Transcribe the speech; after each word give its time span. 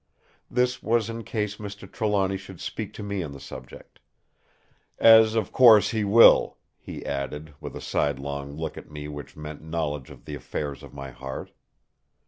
This 0.49 0.81
was 0.81 1.11
in 1.11 1.23
case 1.23 1.57
Mr. 1.57 1.87
Trelawny 1.87 2.35
should 2.35 2.59
speak 2.59 2.91
to 2.93 3.03
me 3.03 3.21
on 3.21 3.33
the 3.33 3.39
subject; 3.39 3.99
"as, 4.97 5.35
of 5.35 5.51
course, 5.51 5.91
he 5.91 6.03
will," 6.03 6.57
he 6.79 7.05
added, 7.05 7.53
with 7.61 7.75
a 7.75 7.81
sidelong 7.81 8.57
look 8.57 8.79
at 8.79 8.89
me 8.89 9.07
which 9.07 9.37
meant 9.37 9.61
knowledge 9.61 10.09
of 10.09 10.25
the 10.25 10.33
affairs 10.33 10.81
of 10.81 10.91
my 10.95 11.11
heart. 11.11 11.51